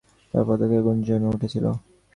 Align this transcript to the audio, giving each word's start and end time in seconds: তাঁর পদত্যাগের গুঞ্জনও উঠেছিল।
তাঁর 0.33 0.43
পদত্যাগের 0.47 0.81
গুঞ্জনও 0.83 1.31
উঠেছিল। 1.33 1.65